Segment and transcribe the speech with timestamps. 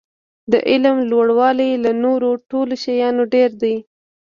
[0.51, 3.75] د علم لوړاوی له نورو ټولو شیانو ډېر دی.